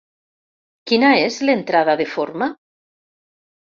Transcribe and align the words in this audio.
Quina 0.91 1.11
és 1.27 1.37
l'entrada 1.49 1.97
de 2.03 2.09
forma? 2.17 2.49